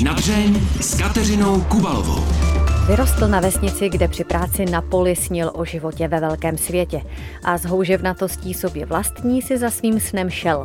[0.00, 2.24] Na dřeň s Kateřinou Kubalovou.
[2.88, 7.02] Vyrostl na vesnici, kde při práci na poli snil o životě ve velkém světě
[7.44, 10.64] a s houževnatostí sobě vlastní si za svým snem šel.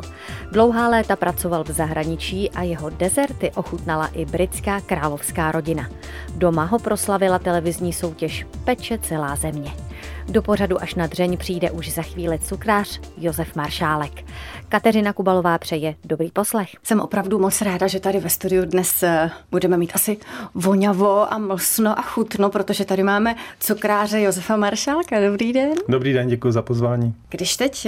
[0.52, 5.88] Dlouhá léta pracoval v zahraničí a jeho dezerty ochutnala i britská královská rodina.
[6.36, 9.87] Doma ho proslavila televizní soutěž Peče celá země.
[10.28, 14.24] Do pořadu až na dřeň přijde už za chvíli cukrář Josef Maršálek.
[14.68, 16.70] Kateřina Kubalová přeje dobrý poslech.
[16.82, 20.16] Jsem opravdu moc ráda, že tady ve studiu dnes eh, budeme mít asi
[20.54, 25.20] voňavo a mlsno a chutno, protože tady máme cukráře Josefa Maršálka.
[25.20, 25.74] Dobrý den.
[25.88, 27.14] Dobrý den, děkuji za pozvání.
[27.28, 27.86] Když teď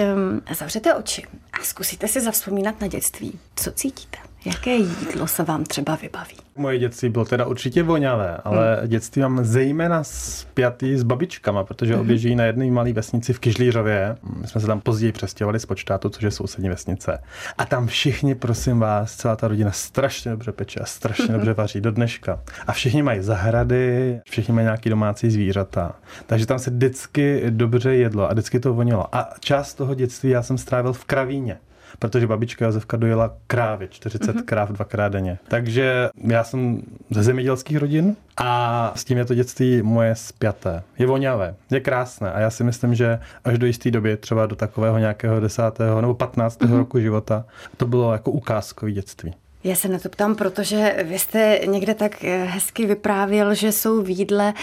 [0.50, 4.29] zavřete oči a zkusíte si zavzpomínat na dětství, co cítíte?
[4.44, 6.36] Jaké jídlo se vám třeba vybaví?
[6.56, 8.88] Moje dětství bylo teda určitě voňavé, ale hmm.
[8.88, 12.00] dětství mám zejména spjatý s babičkama, protože hmm.
[12.00, 14.16] obě na jedné malé vesnici v Kyžlířově.
[14.40, 17.22] My jsme se tam později přestěhovali z Počtátu, což je sousední vesnice.
[17.58, 21.34] A tam všichni, prosím vás, celá ta rodina strašně dobře peče a strašně hmm.
[21.34, 22.40] dobře vaří do dneška.
[22.66, 25.94] A všichni mají zahrady, všichni mají nějaký domácí zvířata.
[26.26, 29.14] Takže tam se vždycky dobře jedlo a vždycky to vonilo.
[29.14, 31.58] A část toho dětství já jsem strávil v kravíně
[32.00, 34.44] protože babička Josefka dojela krávy, 40 mm-hmm.
[34.44, 35.38] kráv dvakrát denně.
[35.48, 40.82] Takže já jsem ze zemědělských rodin a s tím je to dětství moje spjaté.
[40.98, 44.56] Je voňavé, je krásné a já si myslím, že až do jisté doby, třeba do
[44.56, 46.78] takového nějakého desátého nebo patnáctého mm-hmm.
[46.78, 47.44] roku života,
[47.76, 49.34] to bylo jako ukázkový dětství.
[49.64, 54.10] Já se na to ptám, protože vy jste někde tak hezky vyprávěl, že jsou v
[54.10, 54.54] jídle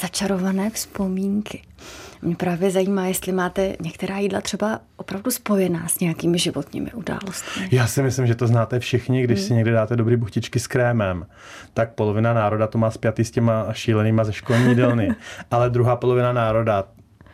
[0.00, 1.62] začarované vzpomínky.
[2.26, 7.68] Mě právě zajímá, jestli máte některá jídla třeba opravdu spojená s nějakými životními událostmi.
[7.70, 9.48] Já si myslím, že to znáte všichni, když hmm.
[9.48, 11.26] si někdy dáte dobrý buchtičky s krémem,
[11.74, 15.14] tak polovina národa to má spjatý s těma šílenýma ze školní jídelny,
[15.50, 16.84] ale druhá polovina národa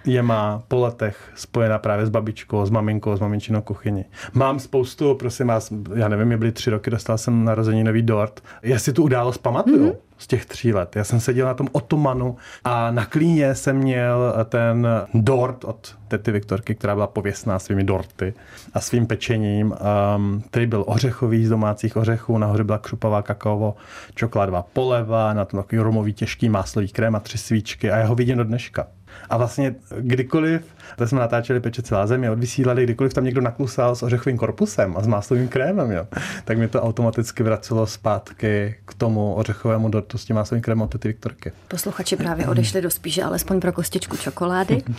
[0.04, 4.04] je má po letech spojena právě s babičkou, s maminkou, s maminčinou kuchyni.
[4.32, 8.40] Mám spoustu, prosím vás, já nevím, mě byly tři roky, dostal jsem narození nový dort.
[8.62, 9.88] Já si tu událost pamatuju.
[9.88, 10.96] Mm-hmm z těch tří let.
[10.96, 16.32] Já jsem seděl na tom otomanu a na klíně jsem měl ten dort od tety
[16.32, 18.34] Viktorky, která byla pověstná svými dorty
[18.74, 19.74] a svým pečením,
[20.16, 23.76] um, který byl ořechový z domácích ořechů, nahoře byla křupavá kakaovo
[24.14, 28.14] čokoládová poleva, na tom takový romový těžký máslový krém a tři svíčky a já ho
[28.14, 28.86] vidím do dneška.
[29.30, 30.62] A vlastně kdykoliv,
[30.96, 35.02] to jsme natáčeli Peče celá země, odvysílali, kdykoliv tam někdo naklusal s ořechovým korpusem a
[35.02, 36.06] s máslovým krémem, jo,
[36.44, 40.90] tak mi to automaticky vracelo zpátky k tomu ořechovému dortu s tím máslovým krémem od
[40.90, 41.52] tety Viktorky.
[41.68, 44.82] Posluchači právě odešli do spíže alespoň pro kostičku čokolády.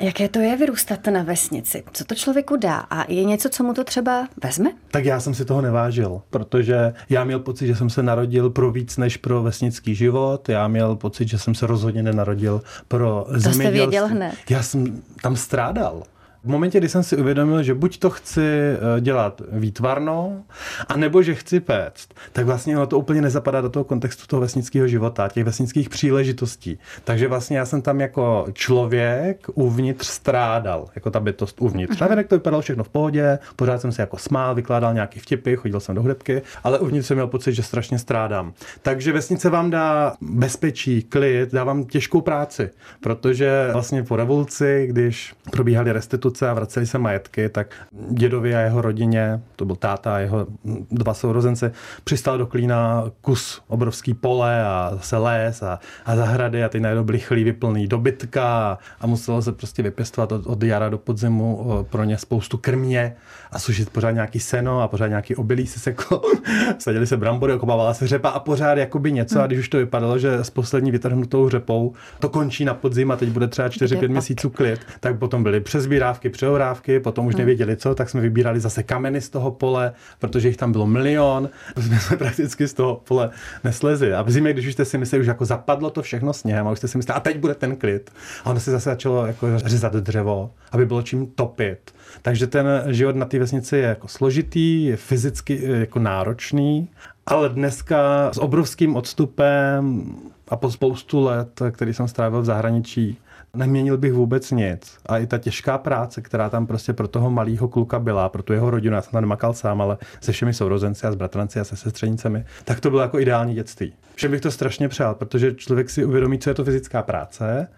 [0.00, 1.82] Jaké to je vyrůstat na vesnici?
[1.92, 2.76] Co to člověku dá?
[2.76, 4.70] A je něco, co mu to třeba vezme?
[4.90, 8.70] Tak já jsem si toho nevážil, protože já měl pocit, že jsem se narodil pro
[8.72, 10.48] víc než pro vesnický život.
[10.48, 13.64] Já měl pocit, že jsem se rozhodně nenarodil pro zemědělství.
[13.64, 14.34] To jste věděl hned.
[14.50, 16.02] Já jsem tam strádal.
[16.44, 20.42] V momentě, kdy jsem si uvědomil, že buď to chci eh, dělat výtvarno,
[20.88, 24.88] anebo že chci péct, tak vlastně ono to úplně nezapadá do toho kontextu toho vesnického
[24.88, 26.78] života, těch vesnických příležitostí.
[27.04, 31.96] Takže vlastně já jsem tam jako člověk uvnitř strádal, jako ta bytost uvnitř.
[31.96, 32.00] Uh-huh.
[32.00, 35.80] Navenek to vypadalo všechno v pohodě, pořád jsem se jako smál, vykládal nějaký vtipy, chodil
[35.80, 38.52] jsem do hudebky, ale uvnitř jsem měl pocit, že strašně strádám.
[38.82, 42.70] Takže vesnice vám dá bezpečí, klid, dá vám těžkou práci,
[43.00, 47.74] protože vlastně po revoluci, když probíhaly restituce, restituce a vraceli se majetky, tak
[48.10, 50.46] dědovi a jeho rodině, to byl táta a jeho
[50.90, 51.72] dva sourozence,
[52.04, 57.04] přistal do Klína kus obrovský pole a zase les a, a zahrady a ty najednou
[57.04, 61.66] byly chlívy plný dobytka a, a muselo se prostě vypěstovat od, od jara do podzimu
[61.90, 63.16] pro ně spoustu krmě
[63.52, 66.22] a sušit pořád nějaký seno a pořád nějaký obilí se seklo.
[66.78, 70.18] Sadili se brambory, okopávala se řepa a pořád jakoby něco a když už to vypadalo,
[70.18, 74.50] že s poslední vytrhnutou řepou to končí na podzim a teď bude třeba 4-5 měsíců
[74.50, 77.38] klid, tak potom byly přezbírávky přehrávky, přehrávky, potom už hmm.
[77.38, 81.48] nevěděli co, tak jsme vybírali zase kameny z toho pole, protože jich tam bylo milion,
[81.76, 83.30] jsme se prakticky z toho pole
[83.64, 84.14] neslezli.
[84.14, 86.70] A v zimě, když už jste si mysleli, už jako zapadlo to všechno sněhem a
[86.70, 88.10] už jste si mysleli, a teď bude ten klid.
[88.44, 91.94] A ono se zase začalo jako řezat dřevo, aby bylo čím topit.
[92.22, 96.88] Takže ten život na té vesnici je jako složitý, je fyzicky jako náročný,
[97.26, 100.04] ale dneska s obrovským odstupem
[100.48, 103.18] a po spoustu let, který jsem strávil v zahraničí,
[103.54, 104.98] neměnil bych vůbec nic.
[105.06, 108.52] A i ta těžká práce, která tam prostě pro toho malého kluka byla, pro tu
[108.52, 111.64] jeho rodinu, já jsem tam nemakal sám, ale se všemi sourozenci a s bratranci a
[111.64, 113.92] se sestřenicemi, tak to bylo jako ideální dětství.
[114.14, 117.68] Všem bych to strašně přál, protože člověk si uvědomí, co je to fyzická práce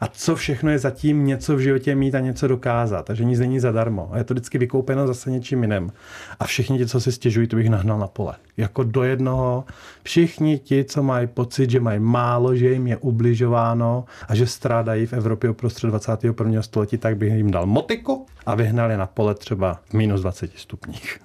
[0.00, 3.06] a co všechno je zatím něco v životě mít a něco dokázat.
[3.06, 4.08] Takže nic není zadarmo.
[4.12, 5.92] A je to vždycky vykoupeno zase něčím jiným.
[6.40, 8.34] A všichni ti, co si stěžují, to bych nahnal na pole.
[8.56, 9.64] Jako do jednoho.
[10.02, 15.06] Všichni ti, co mají pocit, že mají málo, že jim je ubližováno a že strádají
[15.06, 16.62] v Evropě uprostřed 21.
[16.62, 20.50] století, tak bych jim dal motiku a vyhnal je na pole třeba v minus 20
[20.56, 21.20] stupních.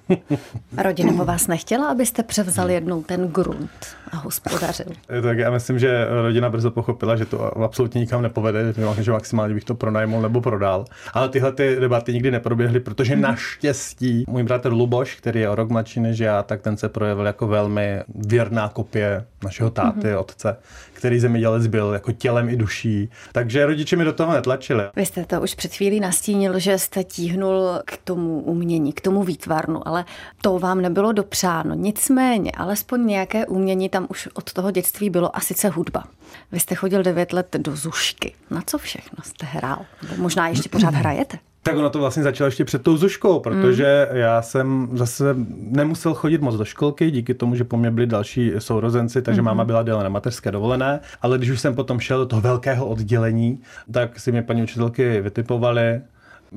[0.77, 3.69] Rodina po vás nechtěla, abyste převzal jednou ten grunt
[4.11, 4.85] a hospodařil?
[5.21, 9.63] tak já myslím, že rodina brzo pochopila, že to absolutně nikam nepovede, že maximálně bych
[9.63, 10.85] to pronajmul nebo prodal.
[11.13, 15.69] Ale tyhle ty debaty nikdy neproběhly, protože naštěstí můj bratr Luboš, který je o rok
[15.69, 20.19] mladší než já, tak ten se projevil jako velmi věrná kopie našeho táty, mm-hmm.
[20.19, 20.57] otce,
[21.03, 23.09] který zemědělec byl jako tělem i duší.
[23.31, 24.83] Takže rodiče mi do toho netlačili.
[24.95, 29.23] Vy jste to už před chvílí nastínil, že jste tíhnul k tomu umění, k tomu
[29.23, 30.05] výtvarnu, ale
[30.41, 31.75] to vám nebylo dopřáno.
[31.75, 36.03] Nicméně, alespoň nějaké umění tam už od toho dětství bylo a sice hudba.
[36.51, 38.33] Vy jste chodil devět let do Zušky.
[38.49, 39.85] Na co všechno jste hrál?
[40.03, 41.37] Nebo možná ještě pořád hrajete?
[41.63, 44.17] Tak ono to vlastně začalo ještě před tou Zuškou, protože mm.
[44.17, 48.51] já jsem zase nemusel chodit moc do školky, díky tomu, že po mně byli další
[48.59, 49.45] sourozenci, takže mm.
[49.45, 52.85] máma byla déle na mateřské dovolené, ale když už jsem potom šel do toho velkého
[52.85, 53.59] oddělení,
[53.91, 56.01] tak si mě paní učitelky vytipovali,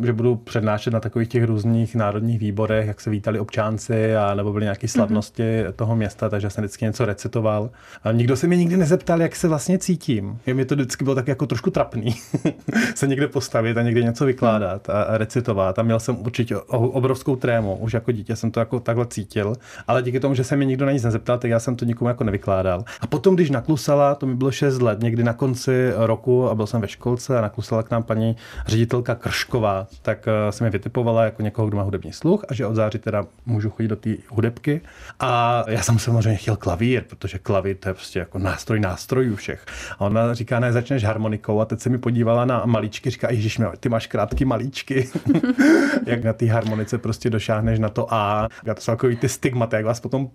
[0.05, 4.53] že budu přednášet na takových těch různých národních výborech, jak se vítali občánci a nebo
[4.53, 5.73] byly nějaké slavnosti mm-hmm.
[5.73, 7.71] toho města, takže jsem vždycky něco recitoval.
[8.05, 10.39] A nikdo se mě nikdy nezeptal, jak se vlastně cítím.
[10.47, 12.15] Je mi to vždycky bylo tak jako trošku trapný
[12.95, 15.79] se někde postavit a někde něco vykládat a, a recitovat.
[15.79, 17.77] A měl jsem určitě obrovskou trému.
[17.77, 19.55] Už jako dítě jsem to jako takhle cítil,
[19.87, 22.09] ale díky tomu, že se mě nikdo na nic nezeptal, tak já jsem to nikomu
[22.09, 22.85] jako nevykládal.
[23.01, 26.67] A potom, když naklusala, to mi bylo 6 let, někdy na konci roku a byl
[26.67, 31.25] jsem ve školce a naklusala k nám paní ředitelka Kršková, tak eh, se mi vytipovala
[31.25, 34.11] jako někoho, kdo má hudební sluch a že od září teda můžu chodit do té
[34.29, 34.81] hudebky.
[35.21, 39.67] A já jsem samozřejmě chtěl klavír, protože klavír to je prostě jako nástroj nástrojů všech.
[39.99, 43.61] A ona říká, ne, začneš harmonikou a teď se mi podívala na malíčky, říká, Ježíš,
[43.81, 45.09] ty máš krátký malíčky.
[46.07, 48.49] jak na té harmonice prostě došáhneš na to A.
[48.65, 50.29] Já to jsou takový ty stigmaty, jak vás potom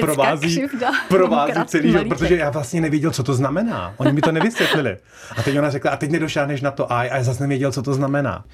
[0.00, 0.62] provází,
[1.08, 3.94] provází celý život, protože já vlastně nevěděl, co to znamená.
[3.96, 4.96] Oni mi to nevysvětlili.
[5.36, 7.82] A teď ona řekla, a teď nedošáhneš na to A a já zase nevěděl, co
[7.82, 8.44] to znamená.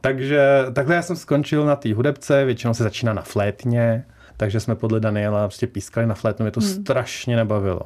[0.00, 4.04] Takže takhle já jsem skončil na té hudebce, většinou se začíná na flétně,
[4.36, 6.68] takže jsme podle Daniela prostě pískali na flétnu, mě to hmm.
[6.68, 7.80] strašně nebavilo.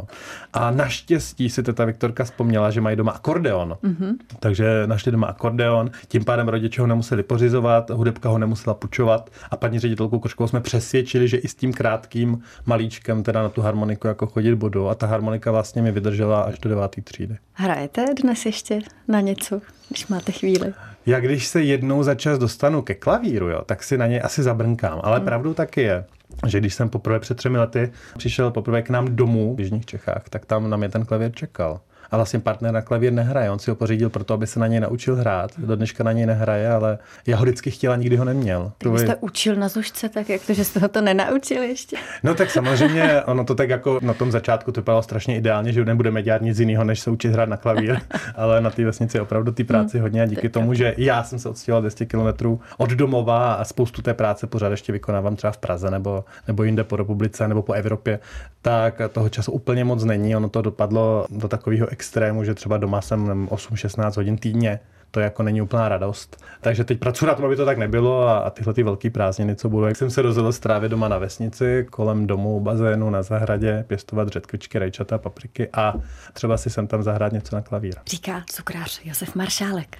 [0.52, 3.78] A naštěstí si teta Viktorka vzpomněla, že mají doma akordeon.
[3.82, 4.14] Hmm.
[4.40, 9.56] Takže našli doma akordeon, tím pádem rodiče ho nemuseli pořizovat, hudebka ho nemusela půjčovat a
[9.56, 14.06] paní ředitelku Koškovou jsme přesvědčili, že i s tím krátkým malíčkem teda na tu harmoniku
[14.06, 17.36] jako chodit budu a ta harmonika vlastně mi vydržela až do deváté třídy.
[17.52, 18.78] Hrajete dnes ještě
[19.08, 20.72] na něco, když máte chvíli?
[21.06, 24.42] Já když se jednou za čas dostanu ke klavíru, jo, tak si na něj asi
[24.42, 25.00] zabrnkám.
[25.02, 25.26] Ale hmm.
[25.26, 26.04] pravdou taky je,
[26.46, 30.28] že když jsem poprvé před třemi lety přišel poprvé k nám domů v Jižních Čechách,
[30.28, 33.50] tak tam na mě ten klavír čekal a vlastně partner na klavír nehraje.
[33.50, 35.50] On si ho pořídil proto, aby se na něj naučil hrát.
[35.58, 38.72] Do dneška na něj nehraje, ale já ho vždycky chtěla, nikdy ho neměl.
[38.78, 41.96] Ty jste učil na zušce, tak jak to, že jste ho to nenaučil ještě?
[42.22, 45.84] No tak samozřejmě, ono to tak jako na tom začátku to bylo strašně ideálně, že
[45.84, 48.00] nebudeme dělat nic jiného, než se učit hrát na klavír,
[48.34, 50.02] ale na té vesnici je opravdu ty práci hmm.
[50.02, 54.02] hodně a díky tomu, že já jsem se odstěhoval 200 km od domova a spoustu
[54.02, 57.72] té práce pořád ještě vykonávám třeba v Praze nebo, nebo jinde po republice nebo po
[57.72, 58.18] Evropě,
[58.62, 60.36] tak toho času úplně moc není.
[60.36, 64.80] Ono to dopadlo do takového extrému, že třeba doma jsem 8-16 hodin týdně,
[65.10, 66.44] to jako není úplná radost.
[66.60, 69.56] Takže teď pracuji na tom, aby to tak nebylo a, a tyhle ty velké prázdniny,
[69.56, 69.86] co budou.
[69.86, 74.78] Jak jsem se rozhodl strávit doma na vesnici, kolem domu, bazénu, na zahradě, pěstovat řetkvičky,
[74.78, 75.94] rajčata, papriky a
[76.32, 77.94] třeba si sem tam zahrát něco na klavír.
[78.06, 79.96] Říká cukrář Josef Maršálek.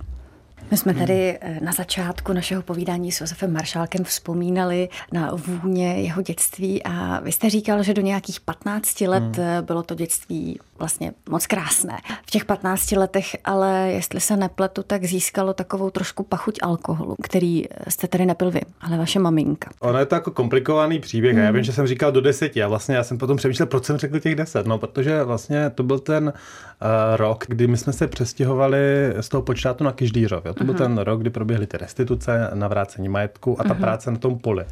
[0.70, 6.22] My jsme tady eh, na začátku našeho povídání s Josefem Maršálkem vzpomínali na vůně jeho
[6.22, 9.34] dětství a vy jste říkal, že do nějakých 15 let hmm.
[9.38, 11.98] Eh, bylo to dětství vlastně moc krásné.
[12.26, 17.64] V těch 15 letech ale, jestli se nepletu, tak získalo takovou trošku pachuť alkoholu, který
[17.88, 19.70] jste tady nepil vy, ale vaše maminka.
[19.80, 21.44] Ono je to jako komplikovaný příběh hmm.
[21.44, 23.96] já vím, že jsem říkal do deseti a vlastně já jsem potom přemýšlel, proč jsem
[23.96, 24.66] řekl těch deset.
[24.66, 26.24] No, protože vlastně to byl ten
[26.82, 28.78] uh, rok, kdy my jsme se přestěhovali
[29.20, 30.44] z toho počátu na Kyždýřov.
[30.44, 30.54] Jo?
[30.54, 34.16] To byl ten rok, kdy proběhly ty restituce, navrácení majetku a ta uh práce na
[34.16, 34.64] tom poli.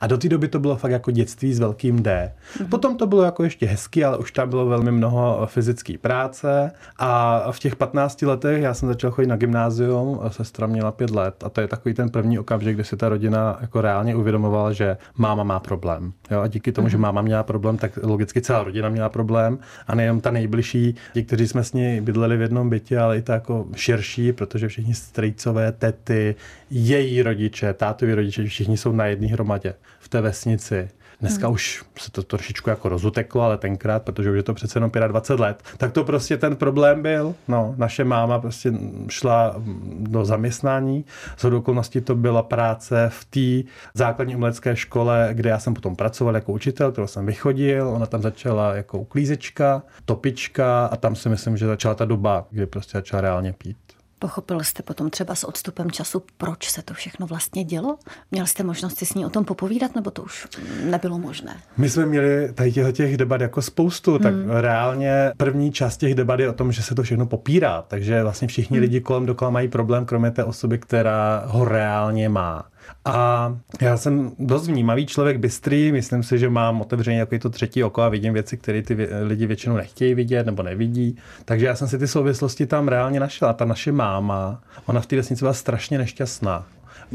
[0.00, 2.32] A do té doby to bylo fakt jako dětství s velkým D.
[2.60, 6.70] uh Potom to bylo jako ještě hezky, ale už tam bylo velmi mnoho fyzické práce
[6.98, 11.44] a v těch 15 letech já jsem začal chodit na gymnázium, sestra měla pět let
[11.44, 14.96] a to je takový ten první okamžik, kdy si ta rodina jako reálně uvědomovala, že
[15.16, 16.12] máma má problém.
[16.30, 16.40] Jo?
[16.40, 19.94] A díky tomu, uh že máma měla problém, tak logicky celá rodina měla problém a
[19.94, 23.34] nejenom ta nejbližší, ti, kteří jsme s ní bydleli v jednom bytě, ale i ta
[23.34, 26.34] jako širší, protože všichni strýcové, tety,
[26.70, 30.88] její rodiče, tátovi rodiče, všichni jsou na jedné hromadě v té vesnici.
[31.22, 31.54] Dneska hmm.
[31.54, 35.40] už se to trošičku jako rozuteklo, ale tenkrát, protože už je to přece jenom 25
[35.40, 37.34] let, tak to prostě ten problém byl.
[37.48, 38.72] No, naše máma prostě
[39.08, 39.54] šla
[39.98, 41.04] do zaměstnání.
[41.36, 46.34] Z okolností to byla práce v té základní umělecké škole, kde já jsem potom pracoval
[46.34, 47.88] jako učitel, kterou jsem vychodil.
[47.88, 52.66] Ona tam začala jako uklízečka, topička a tam si myslím, že začala ta doba, kdy
[52.66, 53.76] prostě začala reálně pít.
[54.22, 57.98] Pochopil jste potom třeba s odstupem času, proč se to všechno vlastně dělo?
[58.30, 60.46] Měl jste možnost si s ní o tom popovídat, nebo to už
[60.84, 61.56] nebylo možné?
[61.76, 64.22] My jsme měli tady těch, debat jako spoustu, hmm.
[64.22, 68.22] tak reálně první část těch debat je o tom, že se to všechno popírá, takže
[68.22, 68.82] vlastně všichni hmm.
[68.82, 72.71] lidi kolem dokola mají problém, kromě té osoby, která ho reálně má.
[73.04, 77.84] A já jsem dost vnímavý člověk, bystrý, myslím si, že mám otevřeně jako to třetí
[77.84, 81.16] oko a vidím věci, které ty lidi většinou nechtějí vidět nebo nevidí.
[81.44, 83.48] Takže já jsem si ty souvislosti tam reálně našel.
[83.48, 86.66] A ta naše máma, ona v té vesnici byla strašně nešťastná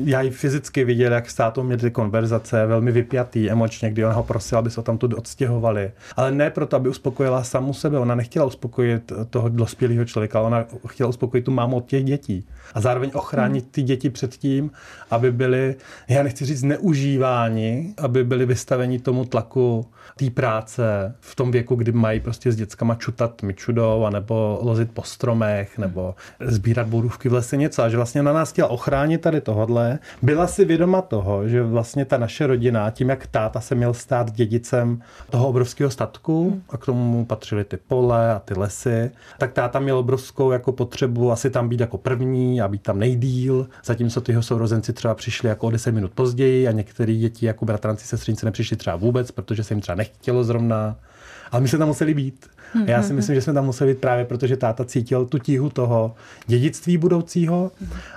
[0.06, 4.14] já ji fyzicky viděl, jak s tátou měli ty konverzace, velmi vypjatý emočně, kdy ona
[4.14, 5.92] ho prosila, aby se tam tu odstěhovali.
[6.16, 8.00] Ale ne proto, aby uspokojila samu sebe.
[8.00, 12.48] Ona nechtěla uspokojit toho dospělého člověka, ona chtěla uspokojit tu mámu od těch dětí.
[12.74, 14.72] A zároveň ochránit ty děti před tím,
[15.12, 15.76] aby byly,
[16.08, 19.86] já nechci říct neužíváni, aby byly vystaveni tomu tlaku
[20.18, 25.04] té práce v tom věku, kdy mají prostě s dětskama čutat myčudou, anebo lozit po
[25.04, 27.84] stromech, nebo sbírat borůvky v lese něco.
[27.84, 29.42] A že vlastně na nás chtěla ochránit tady
[30.22, 34.32] Byla si vědoma toho, že vlastně ta naše rodina, tím jak táta se měl stát
[34.32, 39.80] dědicem toho obrovského statku a k tomu patřily ty pole a ty lesy, tak táta
[39.80, 44.32] měl obrovskou jako potřebu asi tam být jako první a být tam nejdíl, zatímco ty
[44.32, 48.46] jeho sourozenci třeba přišli jako o 10 minut později a některé děti jako bratranci, sestřenice
[48.46, 50.96] nepřišli třeba vůbec, protože se jim třeba nechtělo zrovna.
[51.52, 52.48] Ale my jsme tam museli být.
[52.76, 55.70] A já si myslím, že jsme tam museli být právě, protože táta cítil tu tíhu
[55.70, 56.16] toho
[56.48, 57.72] dědictví budoucího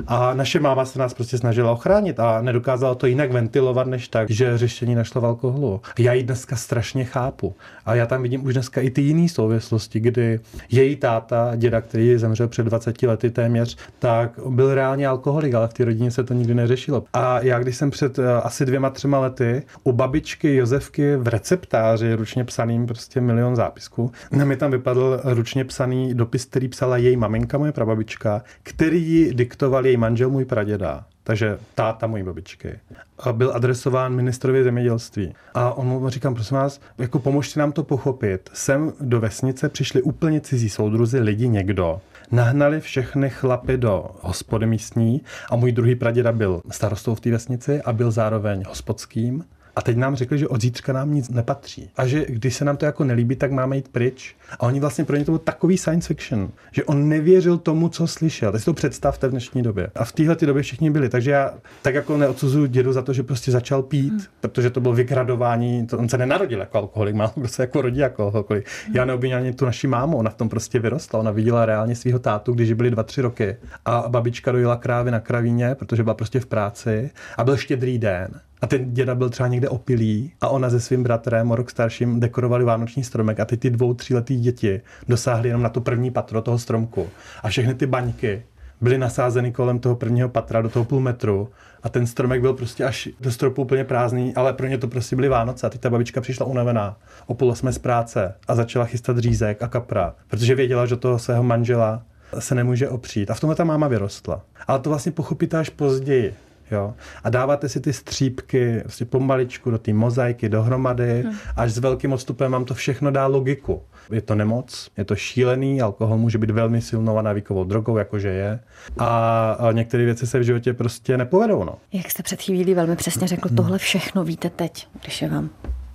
[0.07, 4.31] a naše máma se nás prostě snažila ochránit a nedokázala to jinak ventilovat, než tak,
[4.31, 5.81] že řešení našlo v alkoholu.
[5.99, 7.55] Já ji dneska strašně chápu.
[7.87, 10.41] A já tam vidím už dneska i ty jiné souvislosti, kdy
[10.71, 15.73] její táta, děda, který zemřel před 20 lety téměř, tak byl reálně alkoholik, ale v
[15.73, 17.05] té rodině se to nikdy neřešilo.
[17.13, 22.15] A já, když jsem před eh, asi dvěma, třema lety u babičky Josefky v receptáři
[22.15, 24.13] ručně psaným prostě milion zápisků,
[24.45, 29.87] mi tam vypadl ručně psaný dopis, který psala její maminka, moje prababička, který ji diktoval
[29.87, 32.79] její manžel, můj praděda takže táta mojí babičky.
[33.19, 35.35] A byl adresován ministrovi zemědělství.
[35.55, 38.51] A on mu říkám, prosím vás, jako pomožte nám to pochopit.
[38.53, 42.01] Sem do vesnice přišli úplně cizí soudruzi, lidi, někdo.
[42.31, 45.21] Nahnali všechny chlapy do hospody místní
[45.51, 49.45] a můj druhý praděda byl starostou v té vesnici a byl zároveň hospodským.
[49.77, 51.91] A teď nám řekli, že od zítřka nám nic nepatří.
[51.97, 54.37] A že když se nám to jako nelíbí, tak máme jít pryč.
[54.61, 58.07] A oni vlastně pro ně to byl takový science fiction, že on nevěřil tomu, co
[58.07, 58.53] slyšel.
[58.53, 59.91] Teď si to představte v dnešní době.
[59.95, 61.09] A v téhle době všichni byli.
[61.09, 64.23] Takže já tak jako neodsuzuju dědu za to, že prostě začal pít, hmm.
[64.41, 65.87] protože to bylo vykradování.
[65.87, 68.67] To, on se nenarodil jako alkoholik, má prostě jako rodí jako alkoholik.
[68.87, 68.97] Hmm.
[68.97, 71.21] Já neobviním ani tu naši mámu, ona v tom prostě vyrostla.
[71.21, 73.57] Ona viděla reálně svého tátu, když byli dva, tři roky.
[73.85, 77.11] A babička dojela krávy na kravíně, protože byla prostě v práci.
[77.37, 78.41] A byl štědrý den.
[78.63, 82.21] A ten děda byl třeba někde opilý a ona se svým bratrem o rok starším
[82.21, 86.43] dekorovali vánoční stromek a ty ty dvou, tříletý děti dosáhly jenom na to první patro
[86.43, 87.09] toho stromku.
[87.43, 88.43] A všechny ty baňky
[88.81, 91.49] byly nasázeny kolem toho prvního patra do toho půl metru
[91.83, 95.17] a ten stromek byl prostě až do stropu úplně prázdný, ale pro ně to prostě
[95.17, 98.85] byly Vánoce a teď ta babička přišla unavená o půl osmé z práce a začala
[98.85, 102.03] chystat řízek a kapra, protože věděla, že toho svého manžela
[102.39, 103.31] se nemůže opřít.
[103.31, 104.43] A v tomhle ta máma vyrostla.
[104.67, 106.35] Ale to vlastně pochopíte až později.
[106.71, 106.95] Jo?
[107.25, 111.37] A dáváte si ty střípky vlastně pomaličku do té mozaiky dohromady, hmm.
[111.57, 113.83] až s velkým odstupem vám to všechno dá logiku.
[114.13, 118.29] Je to nemoc, je to šílený, alkohol může být velmi silnou a návykovou drogou, jakože
[118.29, 118.61] je.
[118.99, 121.65] A, a některé věci se v životě prostě nepovedou.
[121.65, 121.75] No.
[121.93, 123.57] Jak jste před chvílí velmi přesně řekl, hmm.
[123.57, 125.51] tohle všechno víte teď, když je vám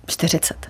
[0.06, 0.66] 40.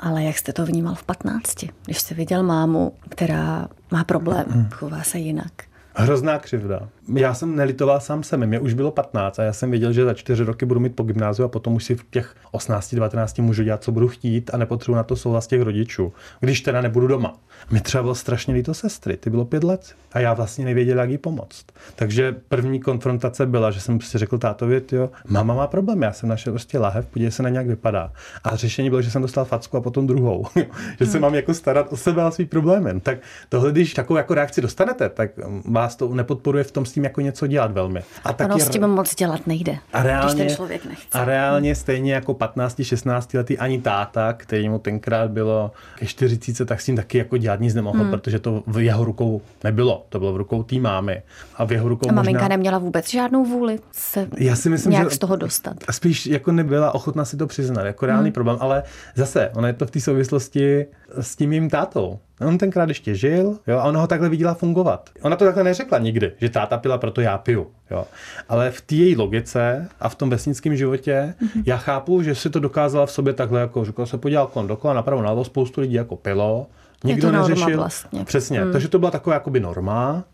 [0.00, 4.68] Ale jak jste to vnímal v 15, když jste viděl mámu, která má problém, hmm.
[4.70, 5.52] chová se jinak?
[5.94, 9.92] Hrozná křivda já jsem nelitoval sám sebe, mě už bylo 15 a já jsem věděl,
[9.92, 13.42] že za čtyři roky budu mít po gymnáziu a potom už si v těch 18-19
[13.42, 17.06] můžu dělat, co budu chtít a nepotřebuji na to souhlas těch rodičů, když teda nebudu
[17.06, 17.34] doma.
[17.70, 21.10] Mi třeba bylo strašně líto sestry, ty bylo pět let a já vlastně nevěděl, jak
[21.10, 21.66] jí pomoct.
[21.94, 26.28] Takže první konfrontace byla, že jsem prostě řekl tátovi, jo, mama má problém, já jsem
[26.28, 28.12] našel prostě lahev, podívej se na nějak vypadá.
[28.44, 30.46] A řešení bylo, že jsem dostal facku a potom druhou,
[31.00, 31.20] že se hmm.
[31.22, 33.00] mám jako starat o sebe a svý problémy.
[33.00, 35.30] Tak tohle, když takovou jako reakci dostanete, tak
[35.64, 38.02] vás to nepodporuje v tom tím jako něco dělat velmi.
[38.24, 41.18] A taky, s tím moc dělat nejde, a reálně, když ten člověk nechce.
[41.18, 46.80] A reálně stejně jako 15-16 letý ani táta, který mu tenkrát bylo ke 40, tak
[46.80, 48.10] s tím taky jako dělat nic nemohl, hmm.
[48.10, 50.06] protože to v jeho rukou nebylo.
[50.08, 51.22] To bylo v rukou té mámy.
[51.56, 52.48] A v jeho rukou A maminka možná...
[52.48, 55.76] neměla vůbec žádnou vůli se Já si myslím, nějak že z toho dostat.
[55.90, 58.32] Spíš jako nebyla ochotná si to přiznat, jako reálný hmm.
[58.32, 58.82] problém, ale
[59.14, 60.86] zase, ona je to v té souvislosti
[61.20, 62.18] s tím mým tátou.
[62.40, 65.10] On tenkrát ještě žil jo, a ona ho takhle viděla fungovat.
[65.22, 67.66] Ona to takhle neřekla nikdy, že táta pila, proto já piju.
[67.90, 68.04] Jo.
[68.48, 71.62] Ale v té její logice a v tom vesnickém životě mm-hmm.
[71.66, 74.94] já chápu, že si to dokázala v sobě takhle, jako že se podíval kon dokola,
[74.94, 76.66] napravo nalevo, spoustu lidí jako pilo,
[77.04, 77.76] nikdo je to neřešil.
[77.76, 78.24] Vlastně.
[78.24, 78.72] Přesně, mm.
[78.72, 80.24] takže to byla taková jakoby norma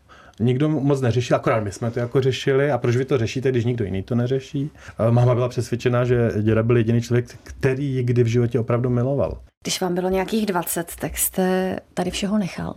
[0.41, 2.71] nikdo moc neřešil, akorát my jsme to jako řešili.
[2.71, 4.71] A proč vy to řešíte, když nikdo jiný to neřeší?
[5.11, 9.39] Máma byla přesvědčená, že děda byl jediný člověk, který ji kdy v životě opravdu miloval.
[9.65, 12.75] Když vám bylo nějakých 20, tak jste tady všeho nechal.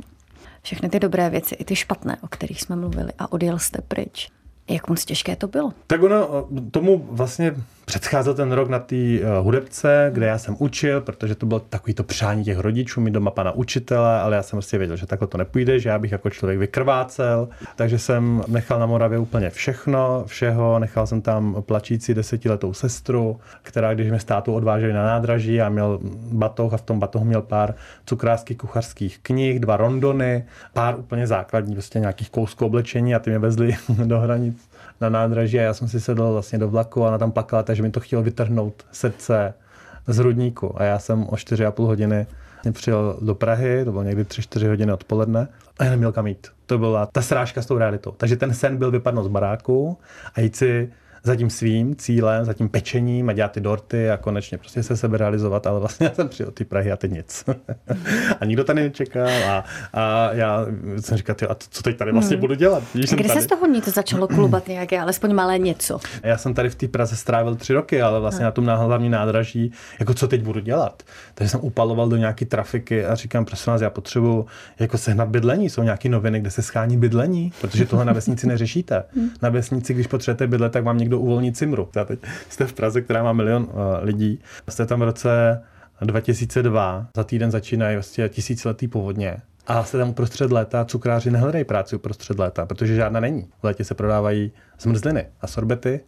[0.62, 4.30] Všechny ty dobré věci, i ty špatné, o kterých jsme mluvili, a odjel jste pryč.
[4.70, 5.72] Jak moc těžké to bylo?
[5.88, 7.56] Tak ono tomu vlastně
[7.88, 11.94] předcházel ten rok na té uh, hudebce, kde já jsem učil, protože to bylo takový
[11.94, 15.28] to přání těch rodičů, mít doma pana učitele, ale já jsem prostě věděl, že takhle
[15.28, 20.24] to nepůjde, že já bych jako člověk vykrvácel, takže jsem nechal na Moravě úplně všechno,
[20.26, 25.70] všeho, nechal jsem tam plačící desetiletou sestru, která když mě státu odváželi na nádraží a
[25.70, 26.00] měl
[26.32, 27.74] batoh a v tom batohu měl pár
[28.06, 33.40] cukrářských kuchařských knih, dva rondony, pár úplně základní, prostě nějakých kousků oblečení a ty mě
[33.40, 34.57] vezli do hranic
[35.02, 37.84] na nádraží a já jsem si sedl vlastně do vlaku a ona tam plakala, takže
[37.84, 39.54] mi to chtělo vytrhnout srdce
[40.08, 40.82] z hrudníku.
[40.82, 42.28] A já jsem o 4,5 hodiny
[42.72, 45.48] přijel do Prahy, to bylo někdy 3-4 hodiny odpoledne
[45.80, 46.48] a já neměl kam jít.
[46.66, 48.12] To byla ta srážka s tou realitou.
[48.12, 49.98] Takže ten sen byl vypadnout z baráku
[50.36, 50.90] a jít si
[51.28, 54.98] za tím svým cílem, za tím pečením a dělat ty dorty a konečně prostě se
[54.98, 57.44] sebe realizovat, ale vlastně já jsem přijel ty Prahy a teď nic.
[58.40, 60.66] a nikdo tady nečekal a, a já
[61.00, 62.42] jsem říkal, a co teď tady vlastně hmm.
[62.42, 62.84] budu dělat?
[62.94, 66.00] Když Kdy se z toho něco začalo klubat nějaké, alespoň malé něco?
[66.24, 68.48] Já jsem tady v té Praze strávil tři roky, ale vlastně hmm.
[68.48, 71.04] na tom na hlavní nádraží, jako co teď budu dělat?
[71.34, 74.46] Takže jsem upaloval do nějaké trafiky a říkám, prosím vás, já potřebuji
[74.80, 75.70] jako sehnat bydlení.
[75.70, 79.04] Jsou nějaké noviny, kde se schání bydlení, protože tohle na vesnici neřešíte.
[79.16, 79.30] Hmm.
[79.42, 81.90] Na vesnici, když potřebujete bydlet, tak vám někdo někdo uvolní Cimru.
[81.96, 82.20] Já teď
[82.50, 83.70] jste v Praze, která má milion uh,
[84.02, 84.40] lidí.
[84.70, 85.62] Jste tam v roce
[86.02, 89.38] 2002, za týden začínají vlastně tisíciletý povodně.
[89.68, 93.48] A jste tam uprostřed léta, cukráři nehledají práci uprostřed léta, protože žádná není.
[93.62, 96.02] V létě se prodávají zmrzliny a sorbety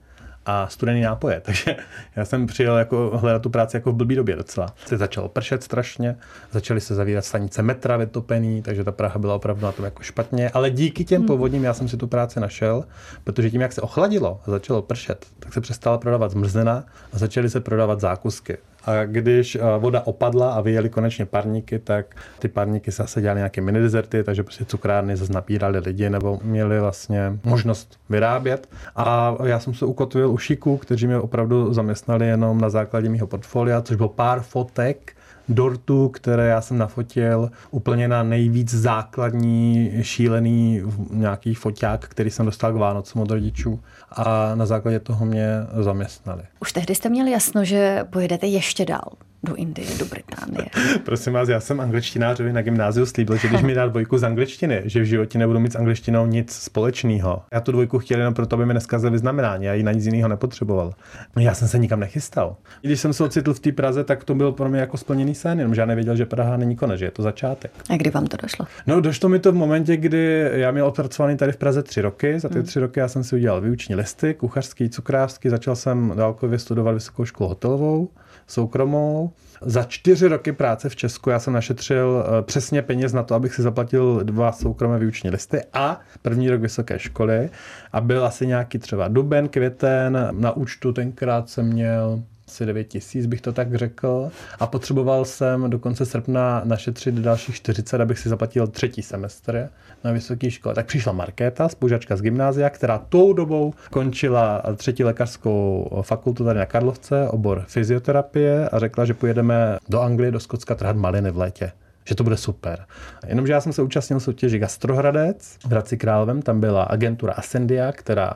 [0.45, 1.39] a studený nápoje.
[1.45, 1.75] Takže
[2.15, 4.73] já jsem přijel jako hledat tu práci jako v blbý době docela.
[4.85, 6.15] Se začalo pršet strašně,
[6.51, 10.49] začaly se zavírat stanice metra vytopený, takže ta Praha byla opravdu na tom jako špatně.
[10.49, 11.27] Ale díky těm hmm.
[11.27, 12.85] povodním já jsem si tu práci našel,
[13.23, 17.49] protože tím, jak se ochladilo a začalo pršet, tak se přestala prodávat zmrzlina a začaly
[17.49, 18.57] se prodávat zákusky.
[18.85, 23.39] A když eh, voda opadla a vyjeli konečně parníky, tak ty parníky se zase dělali
[23.39, 28.69] nějaké mini dezerty, takže prostě cukrárny zase napírali lidi nebo měli vlastně možnost vyrábět.
[28.95, 33.27] A já jsem se ukotvil u šiků, kteří mě opravdu zaměstnali jenom na základě mého
[33.27, 35.13] portfolia, což bylo pár fotek
[35.49, 40.81] dortů, které já jsem nafotil úplně na nejvíc základní, šílený
[41.11, 43.79] nějaký foťák, který jsem dostal k Vánocům od rodičů
[44.11, 45.47] a na základě toho mě
[45.79, 46.43] zaměstnali.
[46.59, 49.11] Už tehdy jste měli jasno, že pojedete ještě dál
[49.43, 50.65] do Indie, do Británie.
[51.03, 54.81] Prosím vás, já jsem angličtinářovi na gymnáziu slíbil, že když mi dá dvojku z angličtiny,
[54.85, 57.41] že v životě nebudu mít s angličtinou nic společného.
[57.53, 60.29] Já tu dvojku chtěl jenom proto, aby mi neskazil vyznamenání, já ji na nic jiného
[60.29, 60.93] nepotřeboval.
[61.39, 62.55] Já jsem se nikam nechystal.
[62.81, 65.59] Když jsem se ocitl v té Praze, tak to byl pro mě jako splněný sen,
[65.59, 67.71] jenom já nevěděl, že Praha není konec, že je to začátek.
[67.89, 68.65] A kdy vám to došlo?
[68.87, 72.39] No, došlo mi to v momentě, kdy já měl odpracovaný tady v Praze tři roky.
[72.39, 72.63] Za ty hmm.
[72.63, 77.25] tři roky já jsem si udělal výuční listy, kuchařský, cukrářský, začal jsem dálkově studovat vysokou
[77.25, 78.09] školu hotelovou
[78.51, 79.31] soukromou.
[79.61, 83.53] Za čtyři roky práce v Česku já jsem našetřil eh, přesně peněz na to, abych
[83.53, 87.49] si zaplatil dva soukromé výuční listy a první rok vysoké školy
[87.91, 93.25] a byl asi nějaký třeba duben, květen, na účtu tenkrát jsem měl asi 9 tisíc,
[93.25, 94.31] bych to tak řekl.
[94.59, 99.69] A potřeboval jsem do konce srpna našetřit dalších 40, abych si zaplatil třetí semestr
[100.03, 100.75] na vysoké škole.
[100.75, 106.65] Tak přišla Markéta, spoužačka z gymnázia, která tou dobou končila třetí lékařskou fakultu tady na
[106.65, 111.71] Karlovce, obor fyzioterapie a řekla, že pojedeme do Anglie, do Skotska trhat maliny v létě
[112.05, 112.85] že to bude super.
[113.27, 118.33] Jenomže já jsem se účastnil soutěži Gastrohradec v Hradci Královem, tam byla agentura Ascendia, která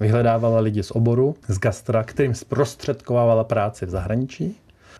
[0.00, 4.56] vyhledávala lidi z oboru, z gastra, kterým zprostředkovávala práci v zahraničí.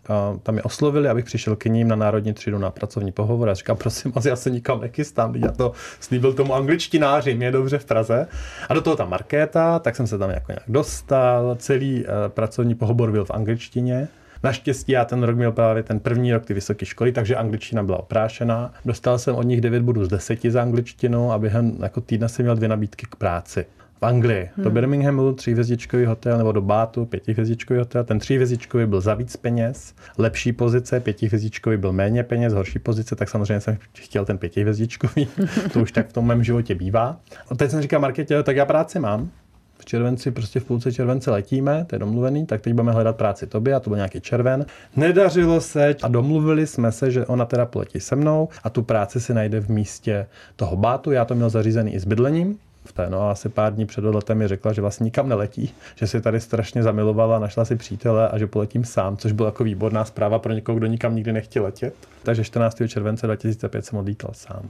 [0.09, 3.49] A tam mě oslovili, abych přišel k ním na národní třídu na pracovní pohovor.
[3.49, 7.53] A říkám, prosím vás, já se nikam nechystám, já to slíbil tomu angličtináři, mě je
[7.53, 8.27] dobře v Praze.
[8.69, 11.57] A do toho ta Markéta, tak jsem se tam jako nějak dostal.
[11.59, 14.09] Celý uh, pracovní pohovor byl v angličtině.
[14.43, 17.99] Naštěstí já ten rok měl právě ten první rok ty vysoké školy, takže angličtina byla
[17.99, 18.73] oprášená.
[18.85, 22.45] Dostal jsem od nich 9 bodů z 10 za angličtinu a během jako týdne jsem
[22.45, 23.67] měl dvě nabídky k práci
[24.03, 24.51] v Anglii.
[24.57, 24.65] Hmm.
[24.65, 28.05] Do Birminghamu tříhvězdičkový hotel nebo do Bátu pětihvězdičkový hotel.
[28.05, 33.31] Ten tříhvězdičkový byl za víc peněz, lepší pozice, pětihvězdičkový byl méně peněz, horší pozice, tak
[33.31, 35.29] samozřejmě jsem chtěl ten pětihvězdičkový.
[35.73, 37.21] to už tak v tom mém životě bývá.
[37.51, 39.31] A teď jsem říkal Marketě, tak já práci mám.
[39.79, 43.47] V červenci, prostě v půlce července letíme, to je domluvený, tak teď budeme hledat práci
[43.47, 44.67] tobě a to byl nějaký červen.
[44.97, 49.21] Nedařilo se a domluvili jsme se, že ona teda poletí se mnou a tu práci
[49.21, 51.11] si najde v místě toho bátu.
[51.11, 53.11] Já to měl zařízený i s bydlením, v té.
[53.11, 56.21] No a asi pár dní před odletem mi řekla, že vlastně nikam neletí, že si
[56.21, 60.39] tady strašně zamilovala, našla si přítele a že poletím sám, což byla jako výborná zpráva
[60.39, 61.95] pro někoho, kdo nikam nikdy nechtěl letět.
[62.23, 62.77] Takže 14.
[62.89, 64.63] července 2005 jsem odlítal sám.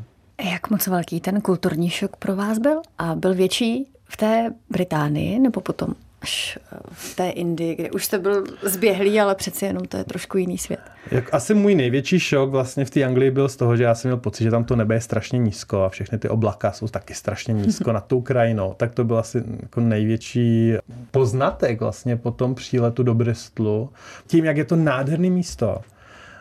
[0.51, 2.81] Jak moc velký ten kulturní šok pro vás byl?
[2.99, 8.05] A byl větší v té Británii nebo potom až eh, v té Indii, kde už
[8.05, 10.81] jste byl zběhlý, ale přeci jenom to je trošku jiný svět.
[11.11, 14.09] Jak asi můj největší šok vlastně v té Anglii byl z toho, že já jsem
[14.09, 17.15] měl pocit, že tam to nebe je strašně nízko a všechny ty oblaka jsou taky
[17.15, 18.75] strašně nízko nad tou krajinou.
[18.77, 20.75] Tak to byl asi jako největší
[21.11, 23.91] poznatek vlastně po tom příletu do Bristolu.
[24.27, 25.81] Tím, jak je to nádherné místo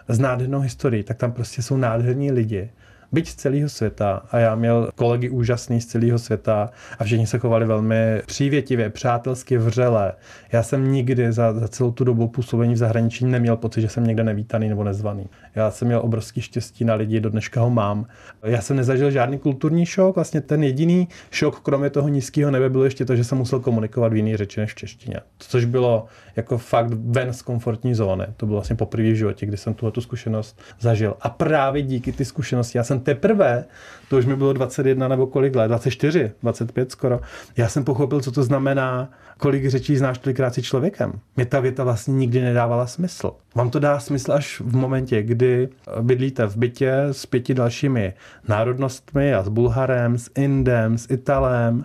[0.08, 2.70] s nádhernou historií, tak tam prostě jsou nádherní lidi
[3.12, 4.22] byť z celého světa.
[4.32, 6.70] A já měl kolegy úžasný z celého světa
[7.00, 10.14] a všichni se chovali velmi přívětivě, přátelsky, vřele.
[10.52, 14.08] Já jsem nikdy za, za celou tu dobu působení v zahraničí neměl pocit, že jsem
[14.08, 15.30] někde nevítaný nebo nezvaný.
[15.56, 18.06] Já jsem měl obrovský štěstí na lidi, do dneška ho mám.
[18.44, 22.84] Já jsem nezažil žádný kulturní šok, vlastně ten jediný šok, kromě toho nízkého nebe, bylo
[22.84, 25.18] ještě to, že jsem musel komunikovat v jiný řeči než v češtině.
[25.38, 28.26] Což bylo jako fakt ven z komfortní zóny.
[28.38, 31.16] To bylo vlastně poprvé v životě, kdy jsem tuhle tu zkušenost zažil.
[31.22, 33.66] A právě díky ty zkušenosti, já jsem teprve,
[34.10, 37.22] to už mi bylo 21 nebo kolik let, 24, 25 skoro,
[37.58, 41.14] já jsem pochopil, co to znamená, kolik řečí znáš tolikrát si člověkem.
[41.36, 43.32] Mě ta věta vlastně nikdy nedávala smysl.
[43.56, 45.70] Vám to dá smysl až v momentě, kdy
[46.02, 48.14] bydlíte v bytě s pěti dalšími
[48.48, 51.84] národnostmi a s Bulharem, s Indem, s Italem,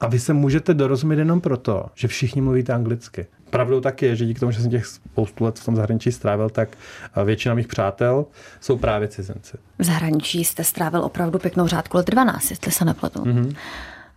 [0.00, 3.26] a vy se můžete dorozumět jenom proto, že všichni mluvíte anglicky.
[3.50, 6.50] Pravdou tak je, že díky tomu, že jsem těch spoustu let v tom zahraničí strávil,
[6.50, 6.68] tak
[7.24, 8.26] většina mých přátel
[8.60, 9.56] jsou právě cizinci.
[9.78, 13.22] V zahraničí jste strávil opravdu pěknou řádku let 12, jestli se nepletu.
[13.22, 13.56] Mm-hmm.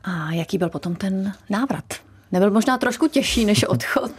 [0.04, 1.84] A jaký byl potom ten návrat?
[2.32, 4.12] Nebyl možná trošku těžší než odchod?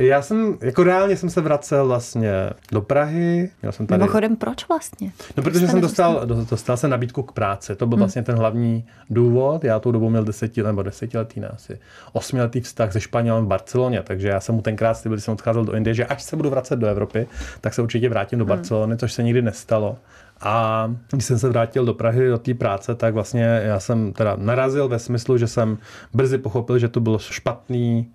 [0.00, 2.32] Já jsem, jako reálně jsem se vracel vlastně
[2.72, 3.50] do Prahy.
[3.62, 3.98] Měl jsem tady...
[3.98, 5.12] Mimochodem, proč vlastně?
[5.36, 7.76] No, protože jsem dostal, dostal jsem nabídku k práci.
[7.76, 8.00] To byl hmm.
[8.00, 9.64] vlastně ten hlavní důvod.
[9.64, 11.78] Já tou dobu měl deseti, nebo desetiletý, ne, asi
[12.12, 15.64] osmiletý vztah se Španělem v Barceloně, takže já jsem mu tenkrát slíbil, když jsem odcházel
[15.64, 17.26] do Indie, že až se budu vracet do Evropy,
[17.60, 18.48] tak se určitě vrátím do hmm.
[18.48, 19.96] Barcelony, což se nikdy nestalo.
[20.40, 24.36] A když jsem se vrátil do Prahy, do té práce, tak vlastně já jsem teda
[24.38, 25.78] narazil ve smyslu, že jsem
[26.14, 28.12] brzy pochopil, že to bylo špatný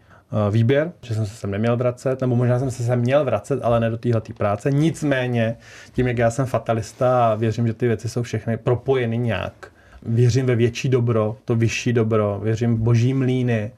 [0.52, 3.80] výběr, že jsem se sem neměl vracet, nebo možná jsem se sem měl vracet, ale
[3.80, 4.72] ne do téhle práce.
[4.72, 5.58] Nicméně,
[5.94, 9.72] tím, jak já jsem fatalista a věřím, že ty věci jsou všechny propojeny nějak,
[10.04, 13.72] věřím ve větší dobro, to vyšší dobro, věřím v boží mlíny,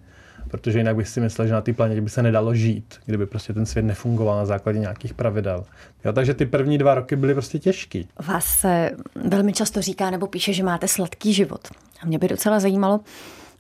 [0.47, 3.53] protože jinak bych si myslel, že na té planetě by se nedalo žít, kdyby prostě
[3.53, 5.65] ten svět nefungoval na základě nějakých pravidel.
[6.05, 8.07] Jo, takže ty první dva roky byly prostě těžký.
[8.27, 11.67] Vás se velmi často říká nebo píše, že máte sladký život.
[12.01, 12.99] A mě by docela zajímalo,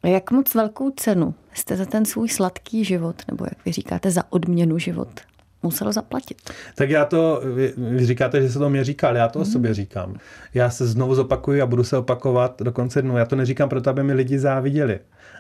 [0.09, 4.23] jak moc velkou cenu jste za ten svůj sladký život, nebo jak vy říkáte, za
[4.29, 5.19] odměnu život
[5.67, 6.37] musel zaplatit.
[6.75, 9.43] Tak já to, vy, vy říkáte, že se to mě říká, ale já to mm.
[9.43, 10.15] o sobě říkám.
[10.53, 13.17] Já se znovu zopakuju a budu se opakovat do konce dnu.
[13.17, 14.99] Já to neříkám proto, aby mi lidi záviděli.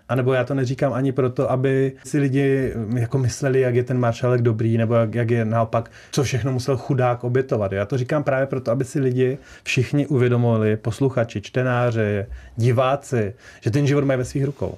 [0.09, 3.83] A nebo já to neříkám ani proto, aby si lidi mm, jako mysleli, jak je
[3.83, 7.71] ten maršalek dobrý, nebo jak, jak je naopak, co všechno musel chudák obětovat.
[7.71, 13.87] Já to říkám právě proto, aby si lidi všichni uvědomili, posluchači, čtenáři, diváci, že ten
[13.87, 14.77] život mají ve svých rukou.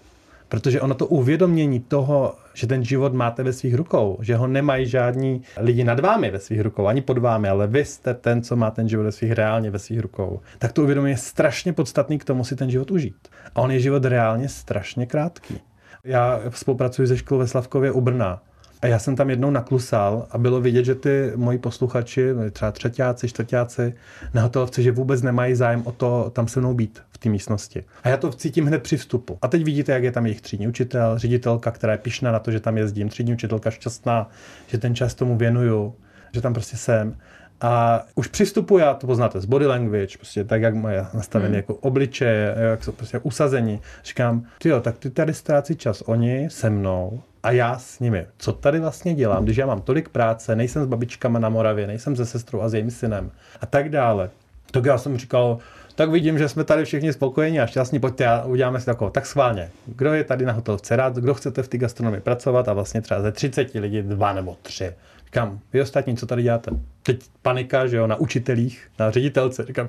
[0.50, 4.86] Protože ono to uvědomění toho, že ten život máte ve svých rukou, že ho nemají
[4.86, 8.56] žádní lidi nad vámi ve svých rukou, ani pod vámi, ale vy jste ten, co
[8.56, 12.18] má ten život ve svých reálně ve svých rukou, tak to uvědomění je strašně podstatný
[12.18, 13.28] k tomu si ten život užít.
[13.56, 15.60] A on je život reálně strašně krátký.
[16.04, 18.42] Já spolupracuji se školou ve Slavkově u Brna
[18.82, 23.28] a já jsem tam jednou naklusal a bylo vidět, že ty moji posluchači, třeba třetíáci,
[23.28, 23.94] čtvrtáci
[24.34, 27.84] na hotelovce, že vůbec nemají zájem o to tam se mnou být v té místnosti.
[28.04, 29.38] A já to cítím hned při vstupu.
[29.42, 32.52] A teď vidíte, jak je tam jejich třídní učitel, ředitelka, která je pišná na to,
[32.52, 34.30] že tam jezdím, třídní učitelka šťastná,
[34.68, 35.96] že ten čas tomu věnuju,
[36.34, 37.18] že tam prostě jsem.
[37.62, 41.56] A už přistupuji, já to poznáte z body language, prostě tak, jak moje nastavení hmm.
[41.56, 43.82] jako obličeje, jak jsou prostě usazení.
[44.04, 48.26] Říkám, ty jo, tak ty tady ztrácí čas oni se mnou a já s nimi.
[48.38, 52.16] Co tady vlastně dělám, když já mám tolik práce, nejsem s babičkama na Moravě, nejsem
[52.16, 54.30] se sestrou a s jejím synem a tak dále.
[54.72, 55.58] Tak já jsem říkal,
[55.96, 59.26] tak vidím, že jsme tady všichni spokojení a šťastní, pojďte a uděláme si takovou, tak
[59.26, 59.70] schválně.
[59.86, 63.22] Kdo je tady na hotelce rád, kdo chcete v té gastronomii pracovat a vlastně třeba
[63.22, 64.94] ze 30 lidí dva nebo tři.
[65.30, 66.72] Říkám, vy ostatní, co tady děláte?
[67.04, 69.66] Teď panika, že jo, na učitelích, na ředitelce.
[69.66, 69.88] Říkám,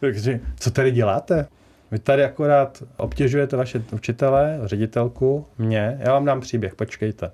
[0.60, 1.46] co tady děláte?
[1.90, 5.98] Vy tady akorát obtěžujete vaše učitele, ředitelku, mě.
[6.00, 7.30] Já vám dám příběh, počkejte.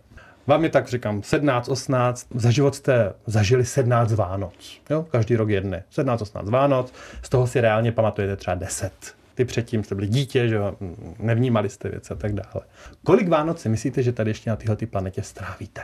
[0.46, 4.81] Vám je tak říkám 17, 18, za život jste zažili 17 Vánoc.
[4.90, 5.07] Jo?
[5.11, 5.83] Každý rok jedny.
[5.90, 8.92] 17, 18 Vánoc, z toho si reálně pamatujete třeba 10.
[9.35, 10.74] Ty předtím jste byli dítě, že jo?
[11.18, 12.66] nevnímali jste věci a tak dále.
[13.05, 15.83] Kolik Vánoc si myslíte, že tady ještě na téhle planetě strávíte?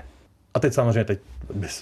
[0.56, 1.20] A teď samozřejmě teď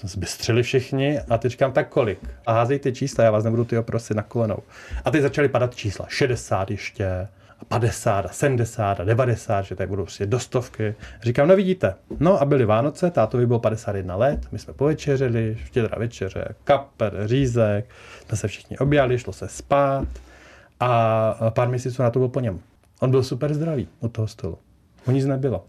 [0.03, 2.19] zbystřili všichni a teď říkám, tak kolik?
[2.47, 4.59] A házejte čísla, já vás nebudu ty prosit na kolenou.
[5.05, 6.07] A teď začaly padat čísla.
[6.09, 7.29] 60 ještě,
[7.61, 10.95] a 50 a 70 a 90, že tady budou prostě do stovky.
[11.23, 15.99] Říkám, no vidíte, no a byly Vánoce, tátovi bylo 51 let, my jsme povečeřili, štědrá
[15.99, 17.87] večeře, kaper, řízek,
[18.27, 20.09] jsme se všichni objali, šlo se spát
[20.81, 22.61] a pár měsíců na to byl po něm.
[23.01, 24.59] On byl super zdravý od toho stolu.
[25.07, 25.65] O nic nebylo.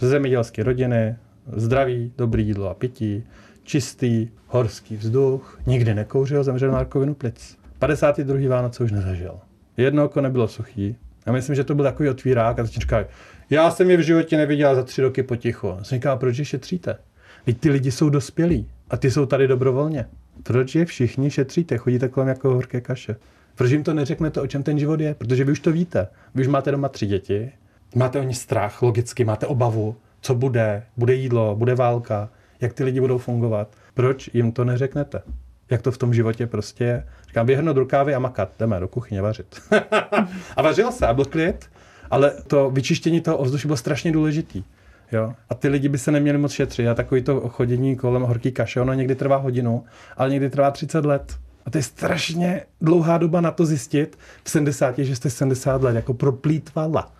[0.00, 1.16] Ze zemědělské rodiny,
[1.52, 3.24] zdraví, dobrý jídlo a pití,
[3.62, 7.58] čistý, horský vzduch, nikdy nekouřil, zemřel na rakovinu plic.
[7.78, 8.48] 52.
[8.48, 9.38] Vánoce už nezažil.
[9.76, 10.96] Jedno oko nebylo suchý.
[11.26, 13.04] Já myslím, že to byl takový otvírák a teď říká,
[13.50, 15.68] já jsem je v životě neviděl za tři roky potichu.
[15.82, 16.96] Jsem říkal, proč je šetříte?
[17.44, 20.06] Teď ty lidi jsou dospělí a ty jsou tady dobrovolně.
[20.42, 21.78] Proč je všichni šetříte?
[21.78, 23.16] Chodíte kolem jako horké kaše.
[23.54, 25.14] Proč jim to neřeknete, o čem ten život je?
[25.14, 26.08] Protože vy už to víte.
[26.34, 27.52] Vy už máte doma tři děti,
[27.94, 32.28] máte o ně strach, logicky, máte obavu, co bude, bude jídlo, bude válka,
[32.60, 33.68] jak ty lidi budou fungovat.
[33.94, 35.22] Proč jim to neřeknete?
[35.70, 37.06] Jak to v tom životě prostě je?
[37.26, 39.60] Říkám, běhnout rukávy a makat, jdeme do kuchyně vařit.
[40.56, 41.70] a vařil se a byl klid,
[42.10, 44.64] ale to vyčištění toho ovzduší bylo strašně důležitý.
[45.12, 45.34] Jo?
[45.50, 46.88] A ty lidi by se neměli moc šetřit.
[46.88, 49.84] A takový to chodění kolem horký kaše, ono někdy trvá hodinu,
[50.16, 51.36] ale někdy trvá 30 let.
[51.66, 55.96] A to je strašně dlouhá doba na to zjistit v 70, že jste 70 let,
[55.96, 57.12] jako proplítvala.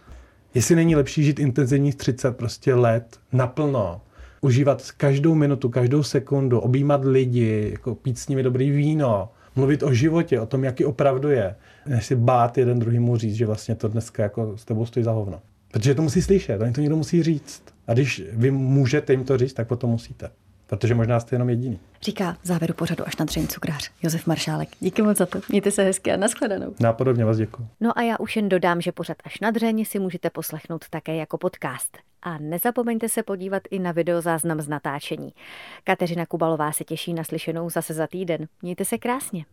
[0.55, 4.01] Jestli není lepší žít intenzivních 30 prostě let naplno,
[4.40, 9.95] užívat každou minutu, každou sekundu, objímat lidi, jako pít s nimi dobrý víno, mluvit o
[9.95, 11.55] životě, o tom, jaký opravdu je,
[11.87, 15.12] než si bát jeden druhýmu říct, že vlastně to dneska jako s tebou stojí za
[15.12, 15.40] hovno.
[15.73, 17.62] Protože to musí slyšet, oni to někdo musí říct.
[17.87, 20.31] A když vy můžete jim to říct, tak potom musíte.
[20.66, 21.79] Protože možná jste jenom jediný.
[22.03, 24.68] Říká v závěru pořadu až na dřeň cukrář Josef Maršálek.
[24.81, 25.40] Díky moc za to.
[25.48, 26.74] Mějte se hezky a nashledanou.
[26.81, 27.68] Nápodobně vás děkuji.
[27.81, 31.16] No a já už jen dodám, že pořad až na dřeň si můžete poslechnout také
[31.16, 31.98] jako podcast.
[32.22, 35.33] A nezapomeňte se podívat i na videozáznam z natáčení.
[35.85, 38.46] Kateřina Kubalová se těší na slyšenou zase za týden.
[38.62, 39.44] Mějte se krásně.